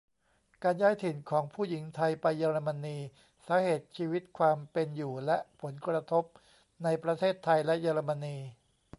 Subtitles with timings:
[0.63, 2.97] การย้ายถิ่นของผู้หญิงไทยไปเยอรมนี:
[3.45, 6.23] สาเหตุ ชีวิตความเป็นอยู่ และผลกระทบ
[6.83, 8.37] ในประเทศไทยและเยอรมนี.